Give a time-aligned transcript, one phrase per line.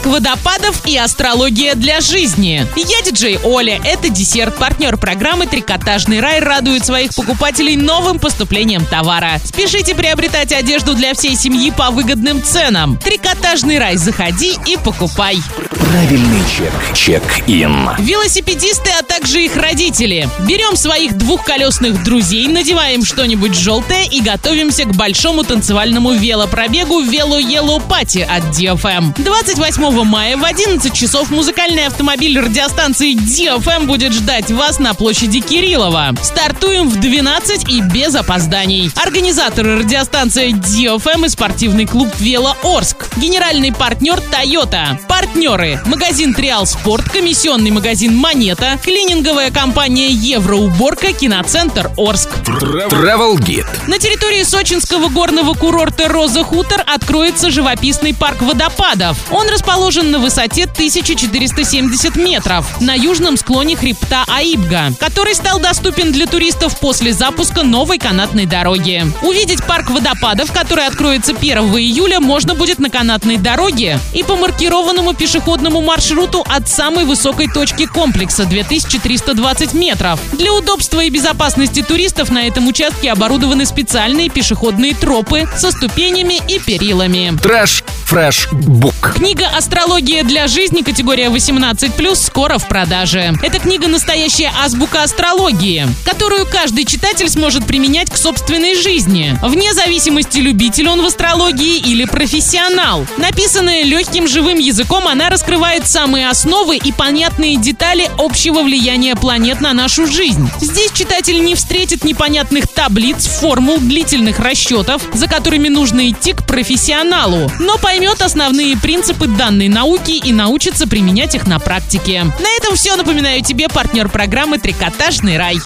[0.00, 2.66] парк водопадов и астрология для жизни.
[2.76, 3.80] Я диджей Оля.
[3.84, 4.56] Это десерт.
[4.56, 9.40] Партнер программы «Трикотажный рай» радует своих покупателей новым поступлением товара.
[9.44, 12.98] Спешите приобретать одежду для всей семьи по выгодным ценам.
[12.98, 13.96] «Трикотажный рай».
[13.96, 15.38] Заходи и покупай.
[15.80, 16.72] Правильный чек.
[16.94, 17.90] Чек-ин.
[17.98, 20.28] Велосипедисты, а также их родители.
[20.46, 27.82] Берем своих двухколесных друзей, надеваем что-нибудь желтое и готовимся к большому танцевальному велопробегу «Вело Yellow
[27.88, 29.14] Пати от DFM.
[29.22, 36.14] 28 мая в 11 часов музыкальный автомобиль радиостанции DFM будет ждать вас на площади Кириллова.
[36.22, 38.90] Стартуем в 12 и без опозданий.
[38.96, 43.08] Организаторы радиостанция DFM и спортивный клуб «Вело Орск».
[43.16, 44.98] Генеральный партнер Toyota.
[45.08, 45.69] Партнеры.
[45.84, 52.30] Магазин Триал Спорт, комиссионный магазин Монета, клининговая компания Евроуборка, киноцентр Орск.
[52.44, 53.66] Travel Guide.
[53.88, 59.18] На территории сочинского горного курорта Роза Хутор откроется живописный парк водопадов.
[59.30, 66.26] Он расположен на высоте 1470 метров на южном склоне хребта Аибга, который стал доступен для
[66.26, 69.04] туристов после запуска новой канатной дороги.
[69.22, 75.14] Увидеть парк водопадов, который откроется 1 июля, можно будет на канатной дороге и по маркированному
[75.60, 80.18] пешеходному маршруту от самой высокой точки комплекса 2320 метров.
[80.32, 86.58] Для удобства и безопасности туристов на этом участке оборудованы специальные пешеходные тропы со ступенями и
[86.58, 87.36] перилами.
[87.42, 89.14] Trash Fresh Book.
[89.14, 93.32] Книга «Астрология для жизни» категория 18+, скоро в продаже.
[93.40, 100.38] Эта книга– настоящая азбука астрологии, которую каждый читатель сможет применять к собственной жизни, вне зависимости,
[100.38, 103.06] любитель он в астрологии или профессионал.
[103.16, 109.72] Написанная легким живым языком, она раскрывает самые основы и понятные детали общего влияния планет на
[109.72, 110.50] нашу жизнь.
[110.60, 117.48] Здесь читатель не встретит непонятных таблиц, формул, длительных расчетов, за которыми нужно идти к профессионалу,
[117.60, 122.24] но поймет основные принципы данной науки и научится применять их на практике.
[122.24, 122.96] На этом все.
[122.96, 125.58] Напоминаю тебе партнер программы «Трикотажный рай».